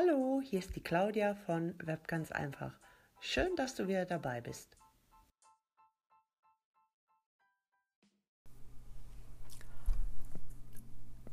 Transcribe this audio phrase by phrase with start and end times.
[0.00, 2.70] Hallo, hier ist die Claudia von Web ganz einfach.
[3.18, 4.76] Schön, dass du wieder dabei bist.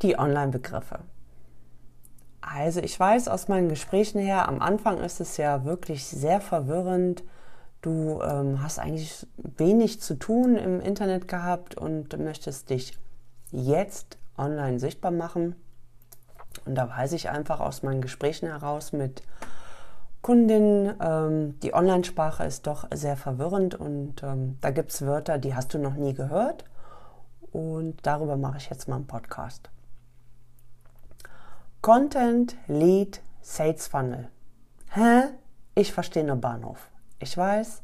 [0.02, 1.02] Die Online-Begriffe.
[2.42, 7.24] Also ich weiß aus meinen Gesprächen her, am Anfang ist es ja wirklich sehr verwirrend.
[7.84, 12.98] Du ähm, hast eigentlich wenig zu tun im Internet gehabt und möchtest dich
[13.52, 15.56] jetzt online sichtbar machen.
[16.66, 19.22] Und da weiß ich einfach aus meinen Gesprächen heraus mit
[20.26, 25.54] Kundinnen, ähm, die Online-Sprache ist doch sehr verwirrend und ähm, da gibt es Wörter, die
[25.54, 26.66] hast du noch nie gehört.
[27.52, 29.70] Und darüber mache ich jetzt mal einen Podcast.
[31.84, 34.30] Content, Lead, Sales Funnel.
[34.90, 35.26] Hä?
[35.76, 36.90] Ich verstehe nur Bahnhof.
[37.20, 37.84] Ich weiß,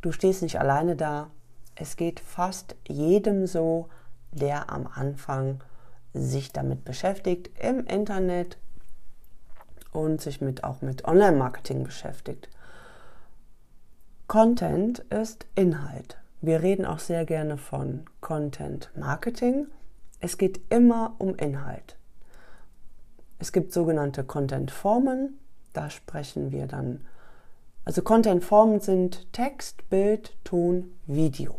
[0.00, 1.28] du stehst nicht alleine da.
[1.74, 3.90] Es geht fast jedem so,
[4.30, 5.62] der am Anfang
[6.14, 8.58] sich damit beschäftigt im Internet
[9.92, 12.48] und sich mit, auch mit Online-Marketing beschäftigt.
[14.26, 16.18] Content ist Inhalt.
[16.40, 19.66] Wir reden auch sehr gerne von Content Marketing.
[20.20, 21.96] Es geht immer um Inhalt.
[23.38, 25.38] Es gibt sogenannte Content-Formen.
[25.72, 27.06] Da sprechen wir dann.
[27.84, 31.58] Also Content-Formen sind Text, Bild, Ton, Video.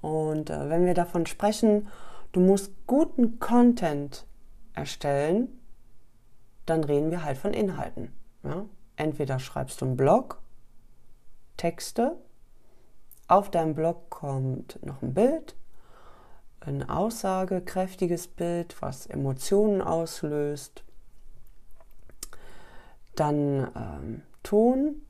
[0.00, 1.88] Und äh, wenn wir davon sprechen,
[2.32, 4.26] du musst guten Content
[4.74, 5.48] erstellen,
[6.66, 8.12] dann reden wir halt von Inhalten.
[8.42, 8.66] Ja?
[8.96, 10.40] Entweder schreibst du einen Blog,
[11.56, 12.16] Texte,
[13.28, 15.56] auf deinem Blog kommt noch ein Bild,
[16.60, 20.84] ein aussagekräftiges Bild, was Emotionen auslöst,
[23.14, 25.02] dann ähm, Ton,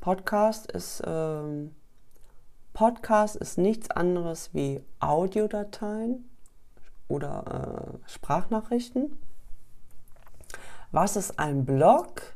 [0.00, 1.74] Podcast ist ähm,
[2.72, 6.28] Podcast ist nichts anderes wie Audiodateien
[7.08, 9.18] oder äh, Sprachnachrichten.
[10.90, 12.34] Was ist ein Blog?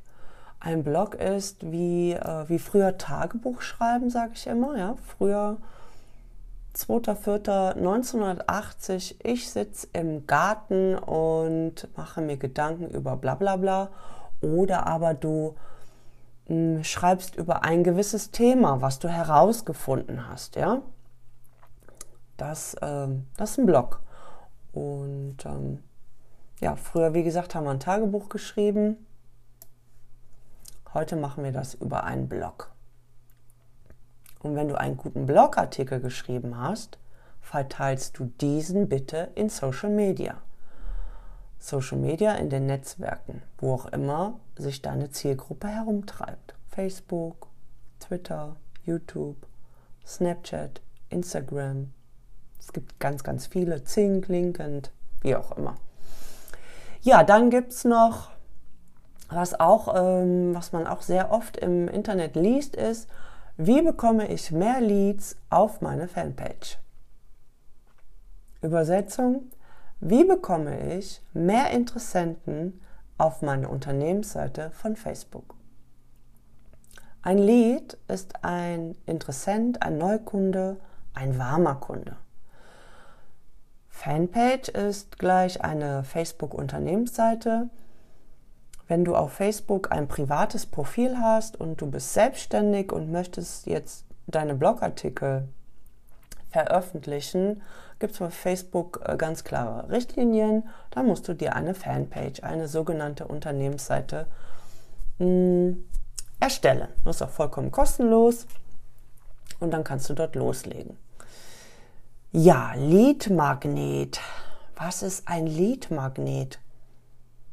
[0.60, 4.76] Ein Blog ist wie, äh, wie früher Tagebuch schreiben, sage ich immer.
[4.76, 4.96] Ja?
[5.16, 5.56] Früher
[6.74, 13.88] 2.4.1980, ich sitze im Garten und mache mir Gedanken über bla bla bla.
[14.42, 15.54] Oder aber du
[16.46, 20.82] hm, schreibst über ein gewisses Thema, was du herausgefunden hast, ja.
[22.36, 24.00] Das, ähm, das ist ein Blog.
[24.72, 25.82] Und ähm,
[26.60, 29.06] ja, früher, wie gesagt, haben wir ein Tagebuch geschrieben.
[30.92, 32.70] Heute machen wir das über einen Blog.
[34.40, 36.98] Und wenn du einen guten Blogartikel geschrieben hast,
[37.40, 40.36] verteilst du diesen bitte in Social Media.
[41.58, 46.54] Social Media in den Netzwerken, wo auch immer sich deine Zielgruppe herumtreibt.
[46.68, 47.48] Facebook,
[48.00, 49.46] Twitter, YouTube,
[50.06, 51.92] Snapchat, Instagram.
[52.58, 55.76] Es gibt ganz, ganz viele, Zink, Linkend, wie auch immer.
[57.02, 58.30] Ja, dann gibt es noch,
[59.28, 63.08] was, auch, ähm, was man auch sehr oft im Internet liest, ist,
[63.56, 66.78] wie bekomme ich mehr Leads auf meine Fanpage?
[68.60, 69.50] Übersetzung,
[70.00, 72.80] wie bekomme ich mehr Interessenten
[73.18, 75.54] auf meine Unternehmensseite von Facebook?
[77.22, 80.76] Ein Lead ist ein Interessent, ein Neukunde,
[81.14, 82.16] ein warmer Kunde.
[83.88, 87.70] Fanpage ist gleich eine Facebook-Unternehmensseite.
[88.86, 94.04] Wenn du auf Facebook ein privates Profil hast und du bist selbstständig und möchtest jetzt
[94.28, 95.48] deine Blogartikel
[96.50, 97.62] veröffentlichen,
[97.98, 100.64] gibt es bei Facebook äh, ganz klare Richtlinien.
[100.90, 104.26] Da musst du dir eine Fanpage, eine sogenannte Unternehmensseite
[105.18, 105.84] mh, mm,
[106.40, 106.88] erstellen.
[107.04, 108.46] Das ist auch vollkommen kostenlos
[109.60, 110.96] und dann kannst du dort loslegen.
[112.32, 114.20] Ja, Leadmagnet.
[114.76, 116.58] Was ist ein Leadmagnet?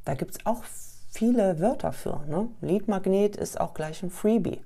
[0.04, 0.64] Da gibt es auch
[1.10, 2.22] viele Wörter für.
[2.28, 2.50] Ne?
[2.60, 4.62] Leadmagnet ist auch gleich ein Freebie.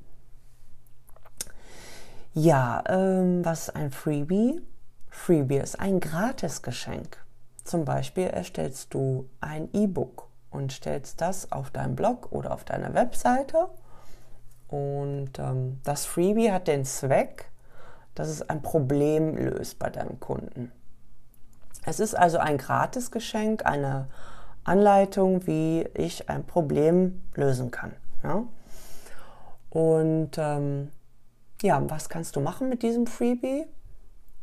[2.39, 4.61] Ja, ähm, was ist ein Freebie?
[5.09, 7.17] Freebie ist ein Gratisgeschenk.
[7.63, 12.93] Zum Beispiel erstellst du ein E-Book und stellst das auf deinem Blog oder auf deiner
[12.93, 13.69] Webseite.
[14.67, 17.49] Und ähm, das Freebie hat den Zweck,
[18.13, 20.71] dass es ein Problem löst bei deinem Kunden.
[21.87, 24.09] Es ist also ein Gratisgeschenk, eine
[24.63, 27.93] Anleitung, wie ich ein Problem lösen kann.
[28.21, 28.43] Ja?
[29.71, 30.91] Und ähm,
[31.61, 33.65] ja, was kannst du machen mit diesem Freebie?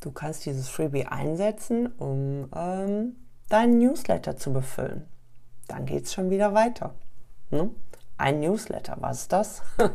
[0.01, 3.17] Du kannst dieses Freebie einsetzen, um ähm,
[3.49, 5.07] deinen Newsletter zu befüllen.
[5.69, 6.95] Dann geht es schon wieder weiter.
[7.51, 7.71] Ne?
[8.19, 9.63] Ein Newsletter, was ist das?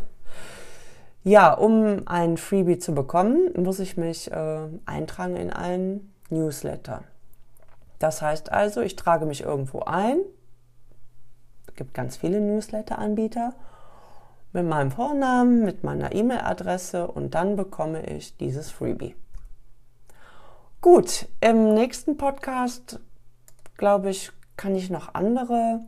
[1.24, 7.04] ja, um ein Freebie zu bekommen, muss ich mich äh, eintragen in einen Newsletter.
[8.00, 10.20] Das heißt also, ich trage mich irgendwo ein,
[11.80, 13.54] gibt ganz viele Newsletter-Anbieter
[14.52, 19.16] mit meinem Vornamen, mit meiner E-Mail-Adresse und dann bekomme ich dieses Freebie.
[20.82, 23.00] Gut, im nächsten Podcast,
[23.78, 25.82] glaube ich, kann ich noch andere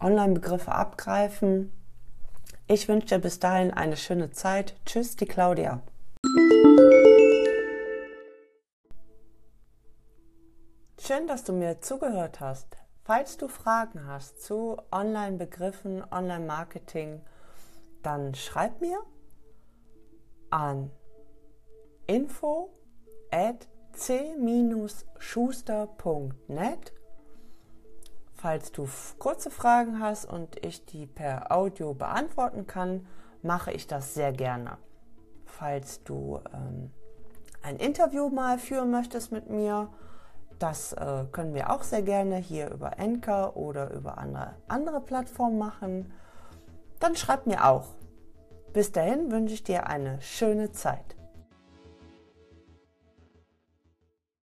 [0.00, 1.72] Online-Begriffe abgreifen.
[2.66, 4.76] Ich wünsche dir bis dahin eine schöne Zeit.
[4.86, 5.80] Tschüss, die Claudia.
[11.00, 12.76] Schön, dass du mir zugehört hast.
[13.04, 17.22] Falls du Fragen hast zu Online-Begriffen, Online-Marketing,
[18.02, 18.98] dann schreib mir
[20.50, 20.90] an
[22.06, 22.70] info
[23.30, 26.92] at c-schuster.net.
[28.34, 28.86] Falls du
[29.18, 33.04] kurze Fragen hast und ich die per Audio beantworten kann,
[33.42, 34.78] mache ich das sehr gerne.
[35.44, 36.92] Falls du ähm,
[37.62, 39.90] ein Interview mal führen möchtest mit mir,
[40.58, 45.58] das äh, können wir auch sehr gerne hier über Anchor oder über andere, andere Plattformen
[45.58, 46.12] machen.
[47.00, 47.94] Dann schreib mir auch.
[48.72, 51.17] Bis dahin wünsche ich dir eine schöne Zeit.